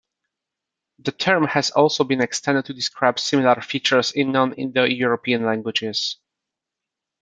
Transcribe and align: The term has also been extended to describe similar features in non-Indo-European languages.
The 0.97 1.11
term 1.11 1.43
has 1.45 1.69
also 1.69 2.03
been 2.03 2.21
extended 2.21 2.65
to 2.65 2.73
describe 2.73 3.19
similar 3.19 3.61
features 3.61 4.11
in 4.13 4.31
non-Indo-European 4.31 5.45
languages. 5.45 6.17